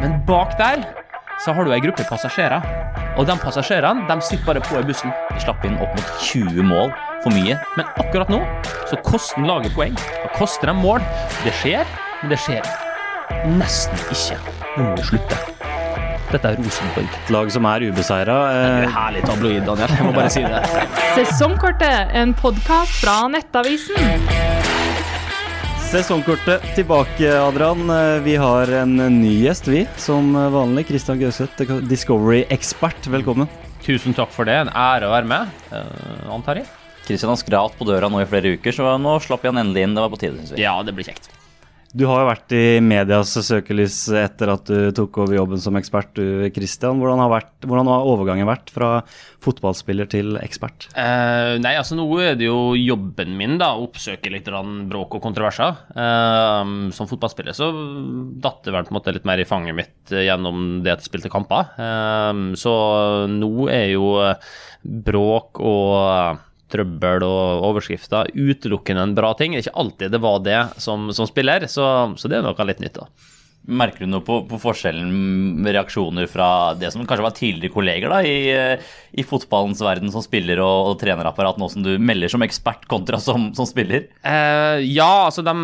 [0.00, 0.84] Men bak der
[1.40, 2.64] så har du ei gruppe passasjerer.
[3.18, 5.12] Og de passasjerene de sitter bare på i bussen.
[5.30, 6.92] De slapp inn opp mot 20 mål
[7.24, 7.56] for mye.
[7.78, 8.42] Men akkurat nå
[8.90, 9.96] så koster laget poeng.
[10.24, 11.04] Og koster dem mål.
[11.44, 11.88] Det skjer,
[12.22, 12.68] men det skjer
[13.56, 14.36] nesten ikke.
[14.76, 15.40] Nå må vi slutte.
[16.30, 17.08] Dette er Rosenborg.
[17.24, 18.36] Et lag som er ubeseira.
[18.52, 19.96] Det er herlig tabloid, Daniel.
[19.96, 20.62] Jeg må bare si det.
[21.16, 24.49] Sesongkortet, en podkast fra Nettavisen.
[25.90, 27.90] Sesongkortet tilbake, Adrian.
[27.90, 29.86] Eh, Vi har en ny gjest, vi.
[29.96, 30.86] Som vanlig.
[30.86, 33.08] Kristian Gauseth, Discovery-ekspert.
[33.10, 33.48] Velkommen.
[33.82, 34.54] Tusen takk for det.
[34.54, 36.70] En ære å være med, uh, antar jeg.
[37.08, 39.98] Kristian har skrat på døra nå i flere uker, så nå slapp han endelig inn.
[39.98, 40.62] Det var på tide, syns vi.
[40.62, 41.26] Ja, det blir kjekt.
[41.90, 46.12] Du har jo vært i medias søkelys etter at du tok over jobben som ekspert,
[46.14, 47.00] du Christian.
[47.02, 48.90] Hvordan har, vært, hvordan har overgangen vært fra
[49.42, 50.86] fotballspiller til ekspert?
[50.94, 54.46] Eh, nei, altså nå er det jo jobben min da, å oppsøke litt
[54.90, 55.80] bråk og kontroverser.
[55.90, 57.72] Eh, som fotballspiller så
[58.38, 61.02] datt det vel på en måte litt mer i fanget mitt eh, gjennom det at
[61.02, 61.74] jeg spilte kamper.
[61.74, 62.76] Eh, så
[63.34, 64.14] nå er jo
[65.10, 69.54] bråk og trøbbel og overskrifter utelukkende en bra ting.
[69.54, 71.84] Det er ikke alltid det var det som, som spiller, så,
[72.16, 73.00] så det er noe litt nytt.
[73.02, 73.36] da.
[73.70, 75.10] Merker du noe på, på forskjellen
[75.60, 80.24] med reaksjoner fra det som kanskje var tidligere kolleger da, i, i fotballens verden som
[80.24, 84.08] spiller og, og trenerapparat, nå som du melder som ekspert kontra som, som spiller?
[84.24, 85.54] Eh, ja, altså de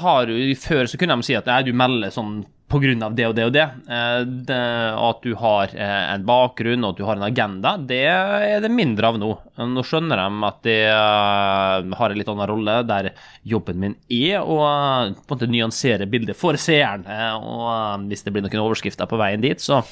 [0.00, 2.40] har jo Før så kunne de si at nei, du melder sånn
[2.74, 3.08] pga.
[3.14, 3.64] det og det og det.
[3.64, 4.60] og det.
[5.08, 8.72] At du har eh, en bakgrunn og at du har en agenda, det er det
[8.72, 9.32] mindre av nå.
[9.74, 14.40] Nå skjønner de at de eh, har en litt annen rolle, der jobben min er
[14.42, 17.06] å på en måte nyansere bildet for seeren.
[17.40, 19.82] Og hvis det blir noen overskrifter på veien dit, så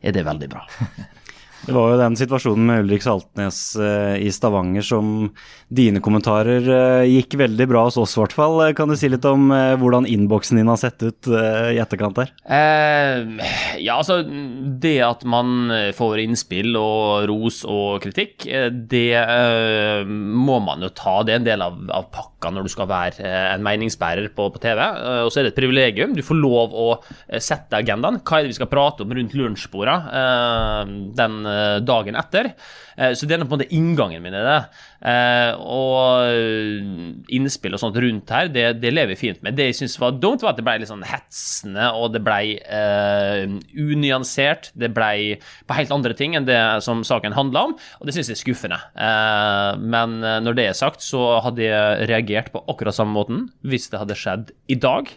[0.00, 0.66] er det veldig bra.
[1.66, 5.28] Det var jo den situasjonen med Ulrik Saltnes eh, i Stavanger som
[5.68, 8.62] dine kommentarer eh, gikk veldig bra hos oss, i hvert fall.
[8.78, 12.32] Kan du si litt om eh, hvordan innboksen din har sett ut i etterkant der?
[12.48, 13.44] Eh,
[13.84, 18.48] ja, altså Det at man får innspill og ros og kritikk,
[18.90, 21.20] det eh, må man jo ta.
[21.22, 24.62] Det er en del av, av pakka når du skal være en meningsbærer på, på
[24.62, 24.80] TV.
[25.26, 26.16] og så er det et privilegium.
[26.16, 26.88] Du får lov å
[27.36, 28.22] sette agendaen.
[28.24, 29.98] Hva er det vi skal prate om rundt lunsjbordet?
[30.20, 32.52] Eh, den Eh, dagen etter.
[32.96, 34.58] Eh, så det er på en måte inngangen min i det.
[35.00, 39.56] Eh, og innspill og sånt rundt her, det, det lever jeg fint med.
[39.58, 42.40] Det jeg syns var dumt, var at det ble litt sånn hetsende, og det ble
[42.66, 44.70] uh, unyansert.
[44.76, 48.30] Det ble på helt andre ting enn det som saken handla om, og det syns
[48.32, 48.80] jeg er skuffende.
[48.92, 53.90] Uh, men når det er sagt, så hadde jeg reagert på akkurat samme måten hvis
[53.92, 55.10] det hadde skjedd i dag.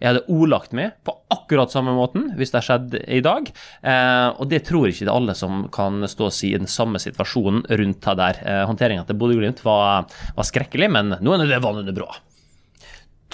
[0.00, 3.52] Jeg hadde ordlagt meg på akkurat samme måten hvis det hadde skjedd i dag,
[3.86, 6.70] Eh, og det tror ikke det er alle som kan stå og si i den
[6.70, 8.40] samme situasjonen rundt det der.
[8.42, 12.18] Eh, Håndteringa til Bodø-Glimt var, var, skrekkelig, men nå er det vann under broa.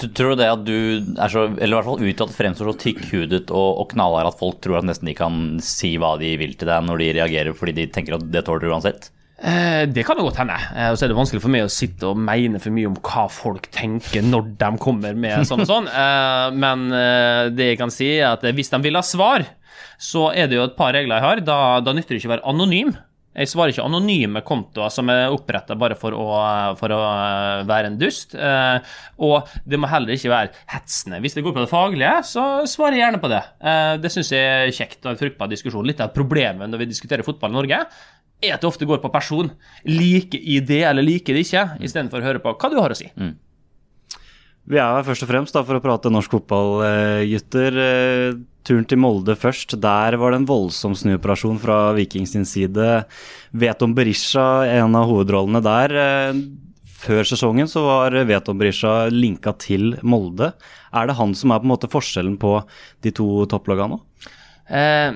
[0.03, 0.77] Tror du det at du
[1.21, 4.63] er så, eller i hvert fall utad fremstår så tykkhudet og, og knallhard at folk
[4.65, 7.77] tror at nesten de kan si hva de vil til deg når de reagerer fordi
[7.77, 9.11] de tenker at det tåler du uansett?
[9.43, 10.55] Eh, det kan jo godt hende.
[10.71, 12.99] Eh, og så er det vanskelig for meg å sitte og mene for mye om
[12.99, 15.91] hva folk tenker når de kommer med sånn og sånn.
[16.03, 16.87] Eh, men
[17.55, 19.45] det jeg kan si, er at hvis de vil ha svar,
[20.01, 21.43] så er det jo et par regler jeg har.
[21.47, 22.93] Da, da nytter det ikke å være anonym.
[23.33, 26.27] Jeg svarer ikke anonyme kontoer som er oppretta bare for å,
[26.81, 27.01] for å,
[27.69, 28.35] være en dust.
[28.35, 31.21] Og det må heller ikke være hetsende.
[31.25, 33.43] Hvis det går på det faglige, så svarer jeg gjerne på det.
[34.03, 35.87] Det syns jeg er kjekt og en fruktbar diskusjon.
[35.89, 37.81] Litt av problemet når vi diskuterer fotball i Norge,
[38.43, 39.51] er at det ofte går på person.
[39.89, 42.99] Liker i det eller liker det ikke, istedenfor å høre på hva du har å
[42.99, 43.09] si.
[43.17, 43.35] Mm.
[44.71, 47.79] Vi er her først og fremst da, for å prate norsk fotball, eh, gutter.
[47.83, 49.75] Eh, turen til Molde først.
[49.83, 53.05] Der var det en voldsom snuoperasjon fra Viking sin side.
[53.51, 55.97] Veton Berisha, en av hovedrollene der.
[55.99, 56.43] Eh,
[57.03, 60.53] før sesongen så var Veton Berisha linka til Molde.
[60.95, 62.61] Er det han som er på en måte forskjellen på
[63.03, 64.01] de to topplagene nå?
[64.71, 65.13] Eh,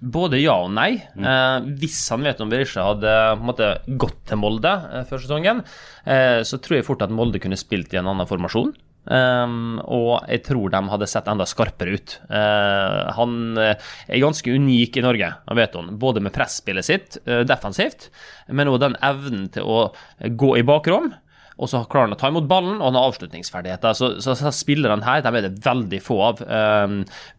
[0.00, 0.90] både ja og nei.
[1.16, 1.28] Mm.
[1.30, 5.62] Eh, hvis han vet om Berisha hadde måte, gått til Molde eh, før sesongen,
[6.04, 8.74] eh, så tror jeg fort at Molde kunne spilt i en annen formasjon.
[9.06, 12.16] Um, og jeg tror de hadde sett enda skarpere ut.
[12.26, 18.08] Uh, han er ganske unik i Norge, vet hun, både med presspillet sitt uh, defensivt,
[18.50, 19.78] men òg den evnen til å
[20.26, 21.12] gå i bakrom.
[21.56, 23.94] Og så klarer han å ta imot ballen, og han har avslutningsferdigheter.
[23.96, 26.42] Så, så, så spillerne her de er det veldig få av.
[26.44, 26.98] Um,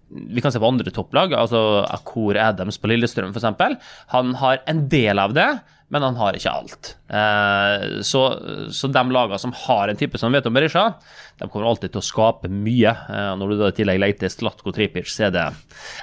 [0.09, 3.89] vi kan se på andre topplag, altså Akor Adams på Lillestrøm f.eks.
[4.13, 5.49] Han har en del av det,
[5.91, 6.93] men han har ikke alt.
[7.07, 8.21] Eh, så,
[8.75, 10.89] så, de lagene som har en type som vet om Berisha,
[11.39, 12.91] de kommer alltid til å skape mye.
[12.91, 15.45] Eh, når du da i tillegg legger Slatko Tripic, så er det,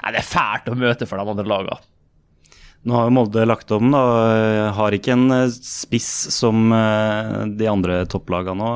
[0.05, 1.81] er det fælt å møte for de andre lagene.
[2.85, 4.01] Nå har jo Molde lagt om, da.
[4.77, 8.73] Har ikke en spiss som de andre topplagene nå.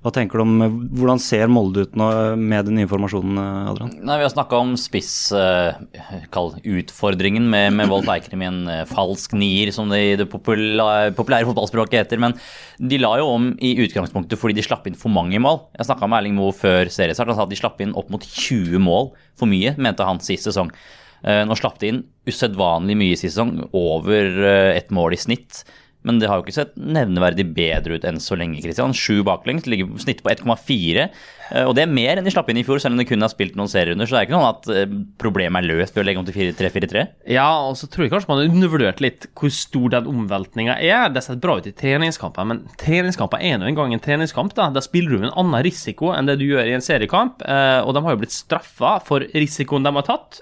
[0.00, 0.62] Hva tenker du om
[0.96, 2.06] Hvordan ser Molde ut nå
[2.40, 3.36] med den nye informasjonen,
[3.68, 3.90] Adrian?
[4.00, 9.36] Nei, Vi har snakka om spissutfordringen uh, med, med Wolf Eikrem i en uh, falsk
[9.36, 12.16] nier, som det i det populære, populære fotballspråket heter.
[12.24, 12.32] Men
[12.80, 15.58] de la jo om i utgangspunktet fordi de slapp inn for mange mål.
[15.76, 17.28] Jeg snakka med Erling Moe før seriestart.
[17.28, 20.48] Han sa at de slapp inn opp mot 20 mål for mye, mente han sist
[20.48, 20.72] sesong.
[21.20, 22.00] Uh, nå slapp de inn
[22.30, 24.24] usedvanlig mye i sesong, over
[24.72, 25.60] ett mål i snitt.
[26.06, 28.62] Men det har jo ikke sett nevneverdig bedre ut enn så lenge.
[28.64, 28.94] Kristian.
[28.96, 31.10] Sju baklengs, ligger på snitt på 1,4.
[31.50, 33.24] Eh, og det er mer enn de slapp inn i fjor, selv om de kun
[33.24, 34.08] har spilt noen serierunder.
[34.08, 36.54] Så det er ikke noe at eh, problemet er løst ved å legge om til
[36.56, 37.04] 3-4-3.
[37.34, 41.10] Ja, og så tror jeg kanskje man har undervurdert litt hvor stor den omveltninga er.
[41.12, 44.54] Det ser bra ut i treningskamper, men treningskamper er nå engang en treningskamp.
[44.56, 47.44] Da Da spiller du med en annen risiko enn det du gjør i en seriekamp.
[47.44, 50.40] Eh, og de har jo blitt straffa for risikoen de har tatt.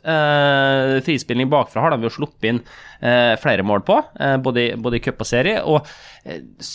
[1.08, 2.60] Frispilling bakfra har de jo sluppet inn
[2.98, 3.94] flere mål på,
[4.42, 5.60] både, både i cup og serie.
[5.62, 5.86] Og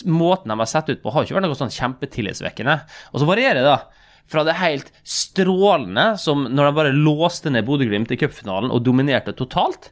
[0.08, 2.78] måten de har sett ut på, har ikke vært noe sånn kjempetillitsvekkende.
[3.12, 7.66] Og så varierer det, da fra det helt strålende, som når de bare låste ned
[7.66, 9.90] Bodø-Glimt i cupfinalen og dominerte totalt,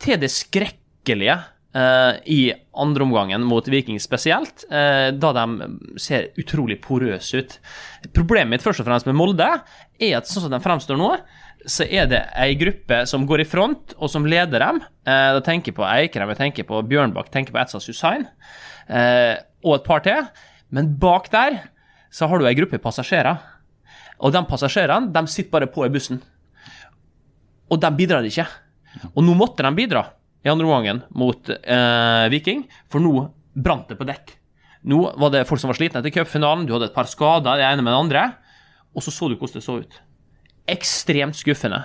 [0.00, 1.36] til det skrekkelige
[1.76, 2.40] eh, i
[2.82, 5.68] andreomgangen mot Viking spesielt, eh, da de
[6.00, 7.58] ser utrolig porøse ut.
[8.16, 9.50] Problemet mitt først og fremst med Molde
[10.00, 11.12] er at sånn som de fremstår nå,
[11.68, 14.80] så er det ei gruppe som går i front, og som leder dem.
[15.04, 19.74] Eh, da tenker jeg på Eikrem, jeg tenker på Bjørnbakk, tenker på Etzas eh, og
[19.76, 20.28] et par til.
[20.70, 21.62] Men bak der
[22.10, 23.38] så har du ei gruppe passasjerer
[24.20, 26.20] og de passasjerene de sitter bare på i bussen.
[27.70, 28.46] Og de bidrar ikke.
[29.14, 30.04] Og nå måtte de bidra
[30.44, 34.34] i andre omgangen mot eh, Viking, for nå brant det på dekk.
[34.90, 37.66] Nå var det folk som var slitne etter cupfinalen, du hadde et par skader, det
[37.66, 38.22] ene med det andre,
[38.96, 39.98] og så så du hvordan det så ut.
[40.68, 41.84] Ekstremt skuffende.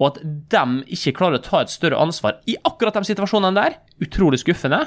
[0.00, 0.64] Og at de
[0.94, 4.84] ikke klarer å ta et større ansvar i akkurat de situasjonene der, utrolig skuffende.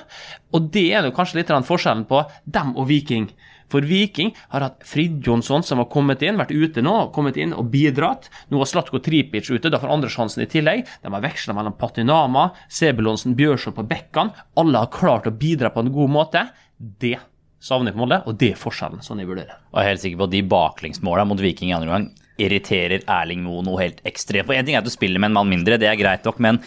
[0.55, 3.29] Og det er jo kanskje litt forskjellen på dem og Viking.
[3.71, 7.55] For Viking har hatt Frid Jonsson som har kommet inn, vært ute nå, kommet inn
[7.57, 8.29] og bidratt.
[8.51, 10.85] Nå var Slatko Tripic ute, da får andresjansen i tillegg.
[11.01, 14.45] De har veksla mellom Patinama, Sebulonsen, Bjørsson på bekkene.
[14.61, 16.45] Alle har klart å bidra på en god måte.
[16.77, 17.17] Det
[17.65, 19.57] savner på Molde, og det er forskjellen, sånn jeg vurderer.
[19.71, 23.05] Og jeg er helt sikker på at de baklengsmåla mot Viking i andre omgang irriterer
[23.07, 24.49] Erling Moe noe helt ekstremt.
[24.49, 26.41] For én ting er at du spiller med en mann mindre, det er greit nok,
[26.43, 26.59] men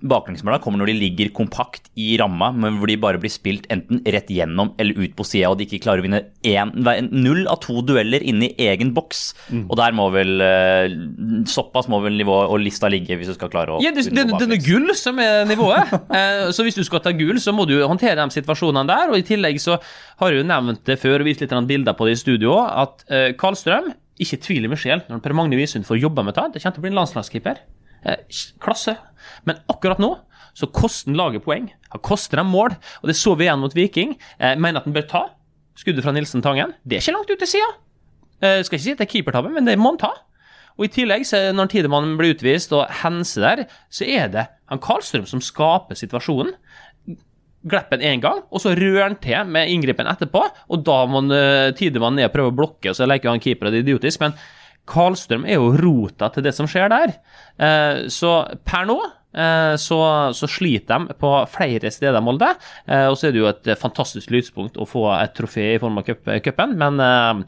[0.00, 4.00] baklengsmåla kommer når de ligger kompakt i ramma, men hvor de bare blir spilt enten
[4.08, 6.72] rett gjennom eller ut på sida, og de ikke klarer å vinne en,
[7.12, 9.22] null av to dueller inne i egen boks.
[9.50, 9.64] Mm.
[9.68, 10.86] Og der må vel uh,
[11.50, 14.26] Såpass må vel nivået og lista ligge hvis du skal klare å Ja, det, det,
[14.30, 15.92] det er gull som er nivået.
[16.12, 19.12] uh, så hvis du skal ta gull, så må du håndtere de situasjonene der.
[19.12, 19.78] Og i tillegg så
[20.22, 23.04] har jeg jo nevnt det før og vist litt bilder på det i studio, at
[23.12, 26.50] uh, Karlstrøm ikke tviler med sjel når Per Magne Visund får jobba med det.
[26.54, 27.62] Det kommer til å bli en landslagskeeper.
[28.60, 28.96] klasse.
[29.48, 30.14] Men akkurat nå
[30.56, 31.68] så koster laget poeng.
[31.94, 32.74] Han koster dem mål.
[33.02, 34.16] Og det så vi igjen mot Viking.
[34.40, 35.22] Jeg mener at han bør ta
[35.78, 36.74] skuddet fra Nilsen Tangen.
[36.84, 37.70] Det er ikke langt ut til sida.
[38.40, 40.10] Jeg skal ikke si at det er keepertabbe, men det må han ta.
[40.80, 45.26] Og i tillegg, når Tidemann blir utvist og Hense der, så er det han Karlstrøm
[45.28, 46.54] som skaper situasjonen.
[47.68, 50.46] Gleppen én gang, og så rører han til med inngripen etterpå.
[50.72, 53.68] Og da må uh, Tidemann ned og prøve å blokke, og så leker han keeper
[53.68, 54.22] og det er idiotisk.
[54.24, 54.32] Men
[54.88, 57.16] Karlstrøm er jo rota til det som skjer der.
[57.60, 59.00] Uh, så per nå
[59.30, 62.50] Eh, så, så, sliter de på flere steder Molde.
[62.86, 66.00] Eh, og så er det jo et fantastisk lyspunkt å få et trofé i form
[66.00, 66.08] av
[66.42, 67.42] cupen, men eh,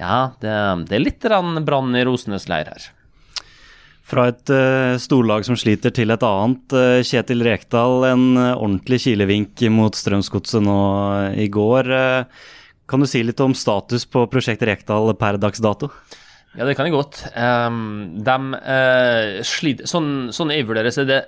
[0.00, 1.26] ja, det, det er litt
[1.66, 2.92] brann i rosenes leir her.
[4.06, 6.70] Fra et uh, storlag som sliter, til et annet.
[6.70, 10.76] Uh, Kjetil Rekdal, en uh, ordentlig kilevink mot Strømsgodset nå
[11.34, 11.90] i går.
[12.86, 15.90] kan du si litt om status på prosjektet Rekdal per dags dato?
[16.54, 17.20] Ja, det kan jeg godt.
[17.36, 21.22] Um, de uh, sliter Sånn, sånn jeg vurderer så er det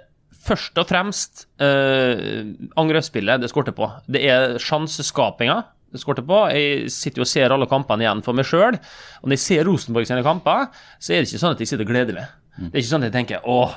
[0.49, 2.47] først og fremst uh,
[2.81, 3.91] angrepsspillet det skorter på.
[4.09, 5.61] Det er sjanseskapinga
[5.93, 6.43] det skorter på.
[6.53, 8.77] Jeg sitter jo og ser alle kampene igjen for meg sjøl.
[9.23, 10.69] Og når jeg ser Rosenborg sine kamper,
[11.01, 12.35] så er det ikke sånn at jeg sitter og gleder meg.
[12.59, 13.77] Det er ikke sånn at jeg tenker åh,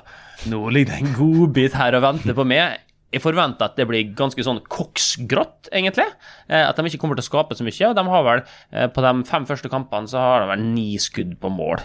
[0.52, 2.80] nå ligger det en godbit her og venter på meg
[3.12, 6.08] jeg forventer at det blir ganske sånn koksgrått, egentlig.
[6.48, 7.89] Eh, at de ikke kommer til å skape så mye.
[7.89, 10.96] Og de har vel, eh, på de fem første kampene, så har de vel ni
[10.98, 11.84] skudd på mål.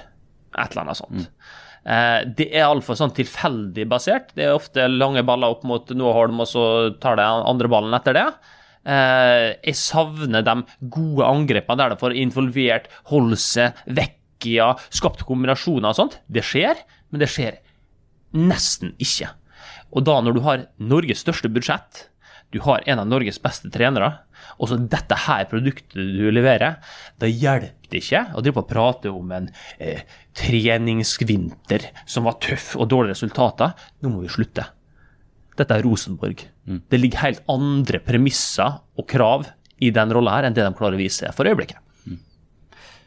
[0.57, 1.27] Et eller annet sånt.
[1.27, 2.35] Mm.
[2.35, 4.33] Det er altfor sånn tilfeldig basert.
[4.35, 6.65] Det er ofte lange baller opp mot Noaholm, og så
[6.99, 8.25] tar de andre ballen etter det.
[9.63, 16.19] Jeg savner de gode angrepene der de får involvert Holse, Vecchia, skapt kombinasjoner og sånt.
[16.27, 16.75] Det skjer,
[17.13, 17.61] men det skjer
[18.35, 19.31] nesten ikke.
[19.97, 22.07] Og da når du har Norges største budsjett,
[22.55, 24.13] du har en av Norges beste trenere,
[24.61, 26.79] og så dette her produktet du leverer,
[27.19, 29.49] da hjelper det ikke å drive og prate om en
[29.83, 30.05] eh,
[30.37, 33.75] treningsvinter som var tøff og dårlige resultater.
[34.03, 34.69] Nå må vi slutte.
[35.57, 36.45] Dette er Rosenborg.
[36.69, 36.83] Mm.
[36.93, 39.49] Det ligger helt andre premisser og krav
[39.83, 41.81] i den rolla her enn det de klarer å vise for øyeblikket.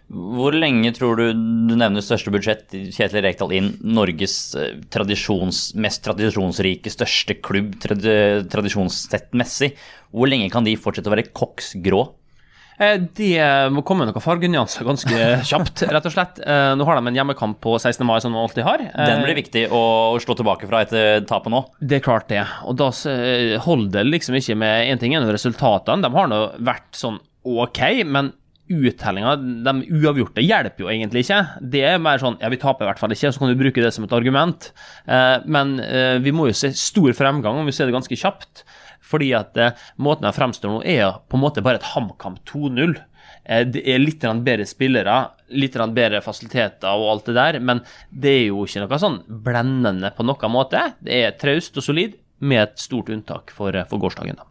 [0.10, 1.26] Hvor lenge tror du
[1.70, 8.02] du nevner største budsjett, Kjetil Rekdal inn, Norges eh, tradisjons, mest tradisjonsrike, største klubb trad,
[8.50, 9.76] tradisjonssettmessig?
[10.10, 12.02] Hvor lenge kan de fortsette å være koksgrå?
[12.80, 13.36] Eh, Det
[13.76, 16.42] må komme noen fargenyanser ganske kjapt, rett og slett.
[16.42, 18.02] Eh, Nå har de en hjemmekamp på 16.
[18.08, 18.82] mai, som de alltid har.
[18.90, 21.62] Den Eh, blir viktig å slå tilbake fra etter tapet nå.
[21.84, 22.46] Det er klart det.
[22.66, 22.90] Og da
[23.68, 26.02] holder det liksom ikke med én ting enn resultatene.
[26.02, 28.34] De har nå vært sånn ok, men
[28.70, 29.36] uttellinga,
[29.66, 31.40] de uavgjorte, hjelper jo egentlig ikke.
[31.74, 33.84] Det er mer sånn ja, vi taper i hvert fall ikke, så kan du bruke
[33.84, 34.72] det som et argument.
[35.08, 38.64] Eh, Men eh, vi må jo se stor fremgang, om vi ser det ganske kjapt.
[39.10, 42.98] Fordi at eh, måten de fremstår nå, er på en måte bare et HamKam 2-0.
[43.46, 45.18] Eh, Det er litt bedre spillere,
[45.50, 50.14] litt bedre fasiliteter og alt det der, men det er jo ikke noe sånn blendende
[50.16, 50.94] på noen måte.
[51.02, 54.38] Det er traust og solid, med et stort unntak for, for gårsdagen.
[54.40, 54.49] da.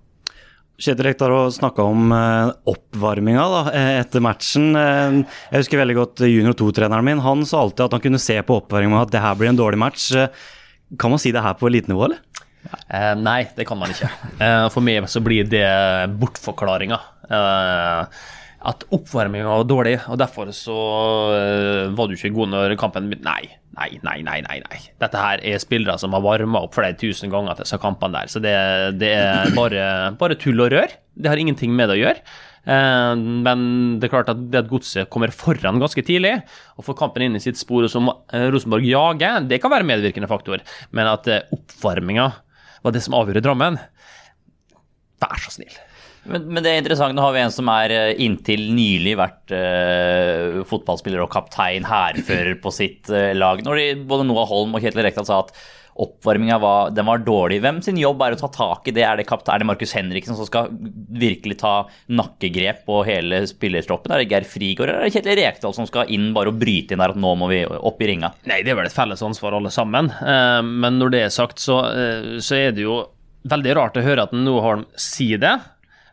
[0.78, 4.68] Kjetil Rekdal har snakka om eh, oppvarminga da, eh, etter matchen.
[4.78, 5.16] Eh,
[5.50, 7.23] jeg husker veldig godt junior 2-treneren min.
[7.25, 9.80] Han sa alltid at han kunne se på oppvarminga at det her blir en dårlig
[9.82, 10.12] match.
[10.94, 12.23] Kan man si det her på elitenivå, eller?
[13.18, 14.08] Nei, det kan man ikke.
[14.75, 15.66] For meg så blir det
[16.20, 16.99] bortforklaringa.
[18.66, 20.74] At oppvarminga var dårlig, og derfor så
[21.36, 23.30] eh, var du ikke god når kampen begynte.
[23.78, 24.80] Nei, nei, nei, nei, nei.
[24.98, 28.32] Dette her er spillere som har varma opp flere tusen ganger til disse kampene der,
[28.32, 28.56] så det,
[28.98, 29.84] det er bare,
[30.18, 30.90] bare tull og rør.
[31.14, 32.24] Det har ingenting med det å gjøre.
[32.66, 33.14] Eh,
[33.46, 33.62] Men
[34.02, 36.34] det er klart at det at Godset kommer foran ganske tidlig
[36.74, 39.86] og får kampen inn i sitt spor, og som eh, Rosenborg jager, det kan være
[39.86, 40.66] medvirkende faktor.
[40.90, 42.32] Men at oppvarminga
[42.82, 43.78] var det som avgjorde Drammen,
[45.22, 45.78] vær så snill.
[46.28, 49.54] Men, men det er interessant, nå har vi en som er eh, inntil nylig vært
[49.54, 53.64] uh, fotballspiller og kaptein, hærfører på sitt uh, lag.
[53.64, 55.54] Når de, både Noah Holm og Kjetil Rekdal sa at
[55.99, 59.02] oppvarminga var, var dårlig, hvem sin jobb er å ta tak i det?
[59.02, 60.70] Er det, er det Markus Henriksen som skal
[61.11, 61.73] virkelig ta
[62.06, 64.14] nakkegrep på hele spillertroppen?
[64.14, 66.94] Er det Geir Frigård eller er det Kjetil Rekdal som skal inn bare og bryte
[66.94, 68.30] inn der at nå må vi opp i ringa?
[68.47, 70.12] Nei, det er vel et felles ansvar alle sammen.
[70.23, 71.80] Uh, Men når det er sagt, så,
[72.44, 73.00] så er det jo
[73.49, 75.56] veldig rart å høre at Noah Holm sier det.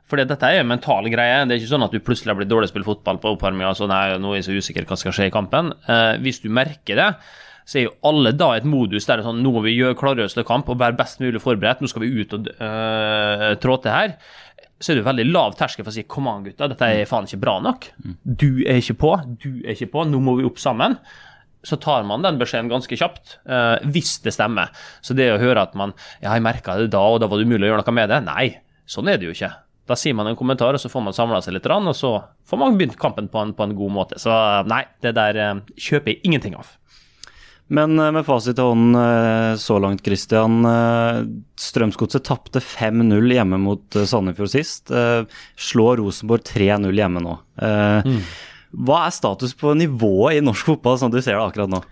[0.10, 1.40] Fordi dette er jo en mental greie.
[1.48, 3.32] Det er ikke sånn at du plutselig har blitt dårlig til å spille fotball på
[3.34, 3.72] oppvarminga.
[3.72, 5.74] Altså, nei, nå er jeg så usikker hva skal skje i kampen.
[5.90, 7.10] Eh, hvis du merker det,
[7.66, 9.74] så er jo alle da i et modus der det er sånn, nå må vi
[9.74, 11.82] gjøre klargjørelse kamp og være best mulig forberedt.
[11.82, 14.18] Nå skal vi ut og øh, trå til her.
[14.78, 17.26] Så er det veldig lav terskel for å si kom an, gutta, dette er faen
[17.26, 17.88] ikke bra nok.
[18.22, 21.00] Du er ikke på, du er ikke på, nå må vi opp sammen
[21.66, 24.70] så tar man den beskjeden ganske kjapt, eh, hvis det stemmer.
[25.02, 27.48] Så det å høre at man Ja, jeg merka det da, og da var det
[27.48, 28.20] umulig å gjøre noe med det.
[28.28, 28.46] Nei,
[28.86, 29.50] sånn er det jo ikke.
[29.86, 32.16] Da sier man en kommentar, og så får man samla seg litt, og så
[32.50, 34.18] får man begynt kampen på en, på en god måte.
[34.22, 34.34] Så
[34.66, 36.72] nei, det der eh, kjøper jeg ingenting av.
[37.70, 40.60] Men eh, med fasit i hånden eh, så langt, Christian.
[40.70, 41.22] eh,
[41.62, 44.90] Strømsgodset tapte 5-0 hjemme mot eh, Sandefjord sist.
[44.94, 45.24] eh,
[45.58, 47.38] Slår Rosenborg 3-0 hjemme nå.
[47.62, 48.12] Eh,
[48.76, 51.84] Hva er status på nivået i norsk fotball, sånn du ser det akkurat nå?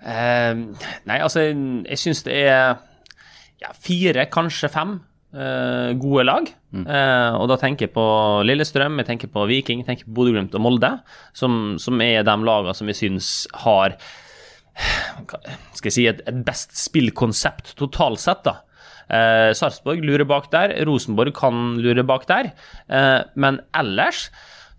[0.00, 0.60] Eh,
[1.08, 2.76] nei, altså, jeg syns det er
[3.60, 4.98] ja, fire, kanskje fem
[5.34, 6.48] eh, gode lag.
[6.80, 8.06] Eh, og da tenker jeg på
[8.46, 10.94] Lillestrøm, jeg tenker på Viking, jeg tenker på Bodø-Glimt og Molde,
[11.36, 13.98] som, som er de lagene som vi syns har
[15.76, 18.46] skal jeg si, et, et best spillkonsept totalt sett.
[18.46, 18.60] da.
[19.10, 22.52] Eh, Sarpsborg lurer bak der, Rosenborg kan lure bak der.
[22.88, 24.28] Eh, men ellers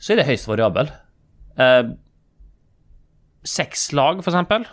[0.01, 0.91] så er det høyst variabel.
[1.59, 1.91] Eh,
[3.47, 4.65] seks lag, for eksempel,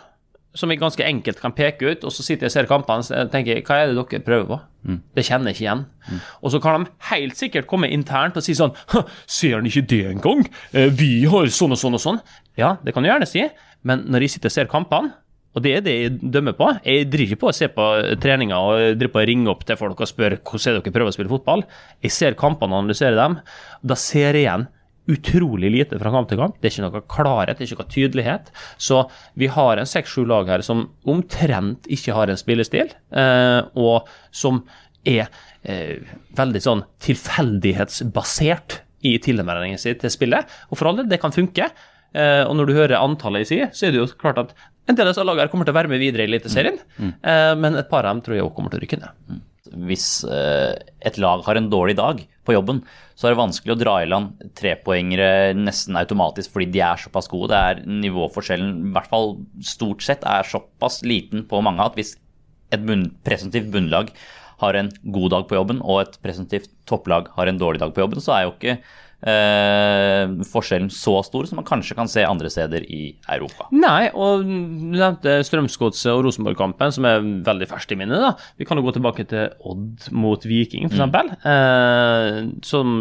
[0.57, 3.31] som vi ganske enkelt kan peke ut, og så sitter jeg og ser kampene og
[3.33, 4.57] tenker hva er det dere prøver på?
[5.15, 5.83] Det kjenner jeg ikke igjen.
[6.41, 8.71] Og så kan de helt sikkert komme internt og si sånn
[9.29, 10.45] Ser han ikke det engang?
[10.73, 12.21] Eh, Vi har sånn og sånn og sånn.
[12.57, 13.43] Ja, det kan du gjerne si,
[13.85, 15.13] men når jeg sitter og ser kampene,
[15.57, 16.67] og det er det jeg dømmer på.
[16.85, 17.85] Jeg driver ikke på å se på
[18.21, 21.09] treninga og driver på å ringe opp til folk og spørre hvordan er dere prøver
[21.09, 21.63] å spille fotball.
[22.05, 23.39] Jeg ser kampene og analyserer dem.
[23.81, 24.67] Da ser jeg igjen
[25.09, 26.57] utrolig lite fra kamp til kamp.
[26.59, 28.51] Det er ikke noe klarhet, det er ikke noe tydelighet.
[28.81, 29.01] Så
[29.39, 34.63] vi har en seks-sju lag her som omtrent ikke har en spillestil, eh, og som
[35.07, 35.27] er
[35.63, 35.99] eh,
[36.37, 40.49] veldig sånn tilfeldighetsbasert i tilnærmingen sin til spillet.
[40.69, 41.69] Og for all del, det kan funke.
[42.13, 44.55] Eh, og når du hører antallet i side, så er det jo klart at
[44.89, 47.89] en del av lagene kommer til å være med videre i Eliteserien, eh, men et
[47.91, 49.43] par av dem tror jeg også kommer til å rykke ned.
[49.89, 50.73] Hvis eh,
[51.05, 52.81] et lag har en dårlig dag på jobben,
[53.13, 57.29] så er det vanskelig å dra i land trepoengere nesten automatisk fordi de er såpass
[57.31, 57.51] gode.
[57.51, 59.35] Det er nivåforskjellen, i hvert fall
[59.65, 62.15] stort sett, er såpass liten på mange at hvis
[62.73, 64.11] et bunn, presentivt bunnlag
[64.59, 68.03] har en god dag på jobben, og et presentivt topplag har en dårlig dag på
[68.03, 68.79] jobben, så er jo ikke
[69.21, 73.67] eh, forskjellen så stor som man kanskje kan se andre steder i Europa.
[73.75, 74.53] Nei, og du
[74.95, 78.23] nevnte Strømsgodset og Rosenborg-kampen, som er veldig ferskt i minnet.
[78.23, 78.33] da.
[78.59, 81.05] Vi kan jo gå tilbake til Odd mot Viking, f.eks.
[81.09, 81.31] Mm.
[81.53, 82.95] Eh, som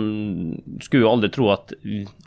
[0.84, 1.74] skulle jo aldri tro at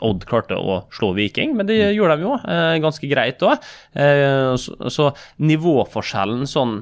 [0.02, 3.72] Odd klarte å slå Viking, men det gjorde de jo eh, ganske greit òg.
[3.94, 5.10] Eh, så, så
[5.42, 6.80] nivåforskjellen sånn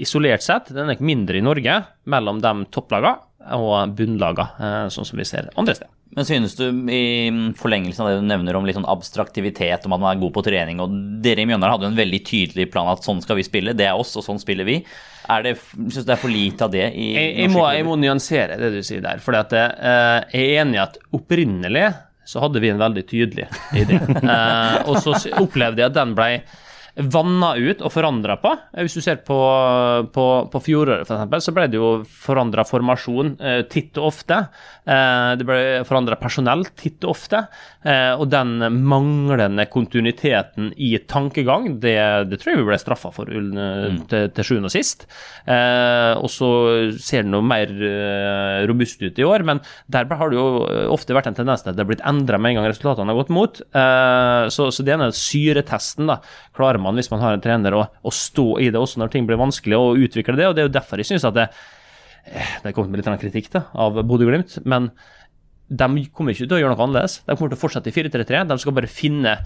[0.00, 3.18] isolert sett, den er ikke mindre i Norge mellom de topplagene
[3.56, 5.95] og bunnlagene, eh, sånn som vi ser andre steder.
[6.14, 10.02] Men synes du i forlengelsen av det du nevner om litt sånn abstraktivitet, om at
[10.02, 10.94] man er god på trening, og
[11.24, 13.88] dere i Mjøndalen hadde jo en veldig tydelig plan at sånn skal vi spille, det
[13.88, 14.78] er oss, og sånn spiller vi.
[15.32, 17.86] Er det, synes du det er for lite av det i jeg, jeg, må, jeg
[17.88, 19.18] må nyansere det du sier der.
[19.24, 19.42] For uh,
[20.30, 21.88] jeg er enig i at opprinnelig
[22.26, 23.98] så hadde vi en veldig tydelig idé.
[23.98, 26.36] uh, og så opplevde jeg at den blei
[26.96, 28.52] vanna ut og forandra på.
[28.80, 29.36] Hvis du ser på,
[30.14, 34.38] på, på fjoråret, f.eks., så ble det jo forandra formasjon eh, titt og ofte.
[34.88, 37.42] Eh, det ble forandra personell titt og ofte.
[37.84, 41.98] Eh, og den manglende kontinuiteten i tankegang, det,
[42.30, 44.00] det tror jeg vi ble straffa for uh, mm.
[44.10, 45.06] til, til sjuende og sist.
[45.44, 46.50] Eh, og så
[46.96, 47.72] ser det noe mer
[48.66, 49.60] robust ut i år, men
[49.92, 50.48] der har det jo
[50.92, 53.20] ofte vært en tendens til at det har blitt endra med en gang resultatene har
[53.20, 53.60] gått mot.
[53.60, 56.08] Eh, så, så det er syretesten.
[56.10, 56.20] da,
[56.56, 59.12] klarer man man hvis man har en trener, å, å stå i det også når
[59.12, 60.48] ting blir vanskelig, og utvikle det.
[60.48, 63.22] og Det er jo derfor jeg synes at det eh, det er kommet med litt
[63.22, 64.90] kritikk da, av Bodø-Glimt, men
[65.66, 67.20] de kommer ikke til å gjøre noe annerledes.
[67.26, 68.44] De kommer til å fortsette i 4-3-3.
[68.46, 69.40] De skal bare finne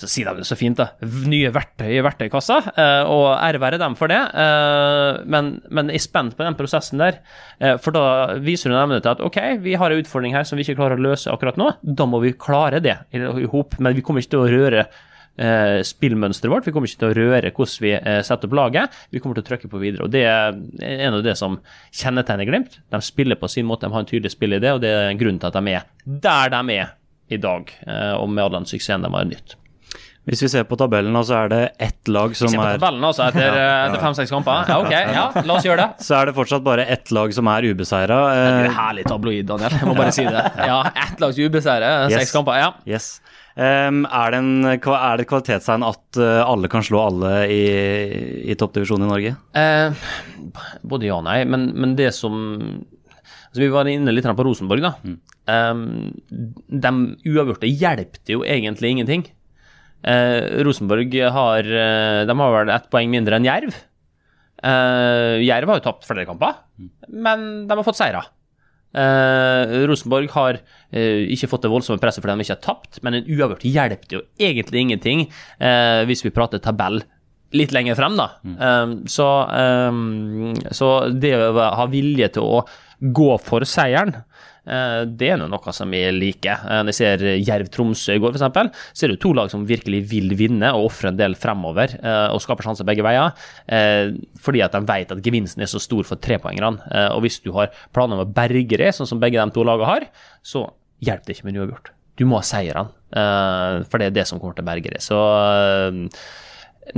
[0.00, 0.88] så sier de det så fint, da.
[1.28, 4.18] Nye verktøy i verktøykassa, eh, og ære være dem for det.
[4.18, 7.20] Eh, men, men, jeg er spent på den prosessen der,
[7.82, 8.04] for da
[8.42, 10.98] viser hun evne til at OK, vi har en utfordring her som vi ikke klarer
[10.98, 11.74] å løse akkurat nå.
[11.82, 14.86] Da må vi klare det i hop, men vi kommer ikke til å røre
[15.88, 16.66] spillmønsteret vårt.
[16.66, 18.98] Vi kommer ikke til å røre hvordan vi eh, setter opp laget.
[19.10, 20.04] Vi kommer til å trykke på videre.
[20.06, 20.52] og Det er
[21.08, 21.58] en av det som
[21.90, 22.78] kjennetegner Glimt.
[22.92, 25.48] De spiller på sin måte, de har en tydelig spillidé, og det er grunnen til
[25.48, 26.94] at de er der de er
[27.32, 29.56] i dag, eh, og med all den suksessen de har nytt.
[30.22, 32.74] Hvis vi ser på tabellen, så er det ett lag som er Vi ser på
[32.78, 33.78] tabellen også, etter, ja, ja.
[33.88, 34.68] etter fem-seks kamper?
[34.70, 36.06] Ja, ok, ja, la oss gjøre det.
[36.06, 38.18] Så er det fortsatt bare ett lag som er ubeseira.
[38.30, 39.74] Det er eh, herlig tabloid, Daniel.
[39.80, 40.44] Jeg må bare si det.
[40.72, 42.20] Ja, Ett lags ubeseire, yes.
[42.20, 42.60] seks kamper.
[42.60, 42.70] ja.
[42.86, 43.16] Yes.
[43.52, 47.64] Um, er, det en, er det et kvalitetstegn at uh, alle kan slå alle i,
[48.48, 49.34] i toppdivisjonen i Norge?
[49.52, 50.54] Uh,
[50.86, 52.38] både ja og nei, men, men det som
[53.50, 54.86] altså Vi var inne litt på Rosenborg.
[54.86, 54.94] da.
[55.04, 55.18] Mm.
[55.52, 55.84] Um,
[56.70, 56.92] de
[57.28, 59.26] uavgjorte hjelpte jo egentlig ingenting.
[60.02, 61.72] Uh, Rosenborg har,
[62.28, 63.80] de har vel ett poeng mindre enn Jerv.
[64.62, 66.60] Jerv har jo tapt flere kamper,
[67.10, 68.20] men de har fått seire.
[68.92, 70.58] Eh, Rosenborg har
[70.92, 74.18] eh, ikke fått det voldsomme presset fordi de ikke har tapt, men en uavgjort hjelper
[74.18, 77.00] jo egentlig ingenting eh, hvis vi prater tabell
[77.56, 78.28] litt lenger frem, da.
[78.48, 78.54] Mm.
[78.56, 79.26] Um, så,
[79.92, 82.62] um, så, det å ha vilje til å
[83.02, 84.14] gå for seieren
[84.62, 86.62] Eh, det er noe som jeg liker.
[86.62, 90.02] Eh, når jeg ser Jerv-Tromsø i går, f.eks., så er det to lag som virkelig
[90.12, 93.34] vil vinne og ofre en del fremover eh, og skaper sjanser begge veier.
[94.42, 96.82] Fordi at de vet at gevinsten er så stor for trepoengerne.
[97.16, 99.88] Og hvis du har planer om å berge det, sånn som begge de to lagene
[99.88, 100.06] har,
[100.46, 100.66] så
[101.02, 101.92] hjelper det ikke med uavgjort.
[102.20, 102.92] Du må ha seirene,
[103.88, 105.00] for det er det som kommer til å berge det.
[105.04, 105.18] Så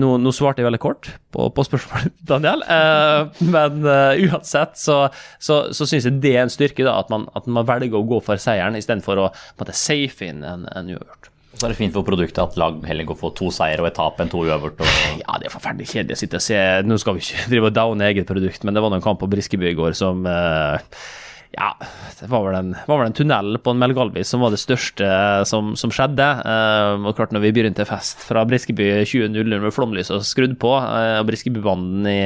[0.01, 5.05] nå, nå, svarte jeg veldig kort på, på spørsmålet, Daniel, eh, men uh, uansett så,
[5.43, 8.07] så, så syns jeg det er en styrke, da, at man, at man velger å
[8.09, 11.31] gå for seieren istedenfor å en safe inn en, en uavgjort.
[11.55, 13.95] Så er det fint for produktet at lag heller går for to seier og et
[13.95, 14.81] tap enn to uavgjort.
[14.83, 14.97] Og...
[15.23, 16.63] Ja, det er forferdelig kjedelig å sitte og se.
[16.83, 19.31] Nå skal vi ikke drive og downe eget produkt, men det var noen kamp på
[19.31, 20.81] Briskeby i går som uh,
[21.55, 21.71] ja,
[22.19, 25.07] det var vel en, var vel en tunnel på en Melgalvis som var det største
[25.49, 26.27] som, som skjedde.
[26.51, 31.19] Eh, og klart når vi begynte fest fra Briskeby 20.00 med flomlyset skrudd på, eh,
[31.21, 32.21] og Briskebybanden i,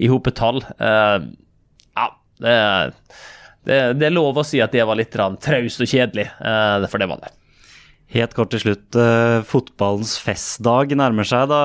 [0.00, 1.28] i hopetall eh,
[1.94, 2.08] Ja,
[2.40, 2.58] det,
[3.68, 7.10] det, det, er lov å si at det var litt traust og kjedelig, for det
[7.10, 7.32] var det.
[8.12, 8.84] Helt kort til slutt.
[8.94, 11.48] Uh, fotballens festdag nærmer seg.
[11.50, 11.60] da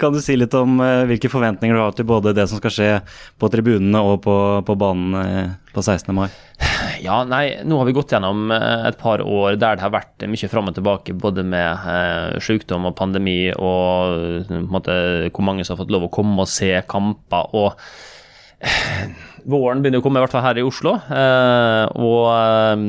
[0.00, 2.74] Kan du si litt om uh, hvilke forventninger du har til både det som skal
[2.74, 2.88] skje
[3.40, 4.34] på tribunene og på,
[4.66, 6.10] på banen uh, på 16.
[6.16, 6.28] mai?
[7.00, 10.50] Ja, nei, Nå har vi gått gjennom et par år der det har vært mye
[10.52, 11.86] fram og tilbake, både med
[12.44, 14.98] sykdom og pandemi, og måte,
[15.32, 17.56] hvor mange som har fått lov å komme og se kamper.
[17.56, 17.80] og
[19.48, 20.96] Våren begynner å komme, i hvert fall her i Oslo.
[21.00, 22.82] og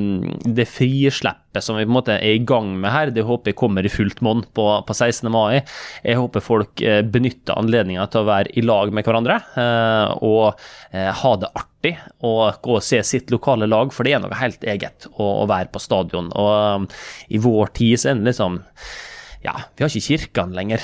[0.45, 3.59] det frisleppet som vi på en måte er i gang med her, det håper jeg
[3.59, 5.27] kommer i fullt monn på, på, 16.
[5.31, 5.61] mai.
[6.03, 10.61] Jeg håper folk eh, benytter anledninga til å være i lag med hverandre eh, og
[10.91, 11.95] eh, ha det artig
[12.27, 15.47] og gå og se sitt lokale lag, for det er noe helt eget å, å
[15.49, 16.31] være på stadion.
[16.37, 16.91] Og
[17.33, 18.61] i vår tid så er det liksom
[19.41, 20.83] ja, vi har ikke kirkene lenger,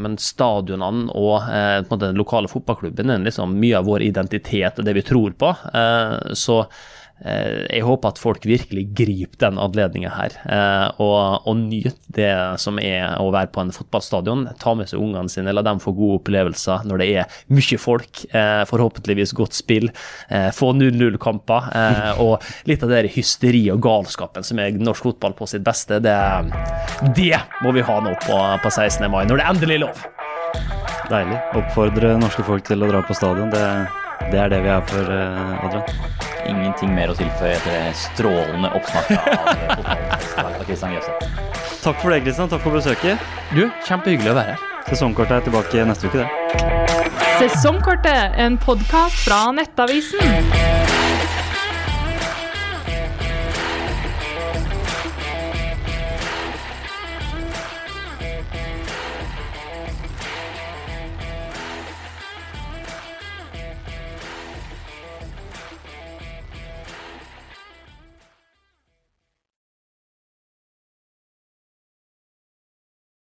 [0.00, 4.94] men stadionene og eh, den lokale fotballklubben er liksom mye av vår identitet og det
[4.96, 5.50] vi tror på.
[5.76, 6.70] Eh, så eh,
[7.18, 12.30] jeg håper at folk virkelig griper den anledningen her, eh, og, og nyter det
[12.62, 14.46] som er å være på en fotballstadion.
[14.62, 18.22] Ta med seg ungene sine, la dem få gode opplevelser når det er mye folk.
[18.30, 19.90] Eh, forhåpentligvis godt spill.
[20.30, 21.70] Eh, få 0-0-kamper.
[21.82, 25.64] Eh, og litt av det hysteriet hysteri og galskapen som er norsk fotball på sitt
[25.64, 26.16] beste, det,
[27.16, 29.08] det må vi ha nå på, på 16.
[29.10, 30.06] mai, når det endelig er lov.
[31.08, 31.38] Deilig.
[31.56, 33.52] Oppfordre norske folk til å dra på stadion.
[33.52, 33.64] Det,
[34.32, 36.27] det er det vi er for, eh, Adrian.
[36.48, 39.20] Ingenting mer å tilføye etter det strålende oppsnakket
[40.40, 41.28] av Kristian Grøseth.
[41.82, 42.50] Takk for det, Kristian.
[42.50, 43.28] Takk for besøket.
[43.52, 44.66] Du, kjempehyggelig å være her.
[44.88, 46.28] Sesongkortet er tilbake neste uke, det.
[47.38, 50.77] Sesongkortet, en podkast fra Nettavisen.